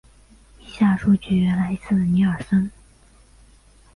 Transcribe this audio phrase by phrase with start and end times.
[0.57, 2.71] 以下数据来自尼尔森。